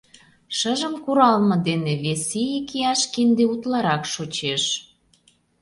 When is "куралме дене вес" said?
1.03-2.27